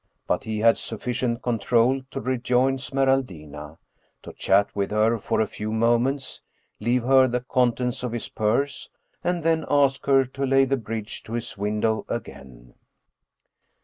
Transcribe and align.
But 0.25 0.45
he 0.45 0.57
had 0.61 0.79
sufficient 0.79 1.43
control 1.43 2.01
to 2.09 2.19
rejoin 2.19 2.79
Smeraldina, 2.79 3.77
to 4.23 4.33
chat 4.33 4.75
with 4.75 4.89
her 4.89 5.19
for 5.19 5.39
a 5.39 5.45
few 5.45 5.71
moments, 5.71 6.41
leave 6.79 7.03
her 7.03 7.27
the 7.27 7.41
contents 7.41 8.01
of 8.01 8.11
his 8.11 8.27
purse, 8.27 8.89
and 9.23 9.43
then 9.43 9.63
ask 9.69 10.03
her 10.07 10.25
to 10.25 10.43
lay 10.43 10.65
the 10.65 10.75
bridge 10.75 11.21
to 11.21 11.33
his 11.33 11.55
window 11.55 12.03
again. 12.09 12.73